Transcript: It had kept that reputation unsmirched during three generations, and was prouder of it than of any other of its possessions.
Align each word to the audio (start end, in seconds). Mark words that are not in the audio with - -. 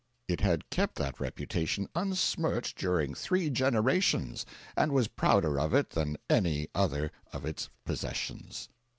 It 0.27 0.41
had 0.41 0.67
kept 0.71 0.95
that 0.95 1.19
reputation 1.19 1.87
unsmirched 1.93 2.75
during 2.75 3.13
three 3.13 3.51
generations, 3.51 4.47
and 4.75 4.91
was 4.91 5.07
prouder 5.07 5.59
of 5.59 5.75
it 5.75 5.91
than 5.91 6.15
of 6.15 6.21
any 6.27 6.69
other 6.73 7.11
of 7.31 7.45
its 7.45 7.69
possessions. 7.85 8.67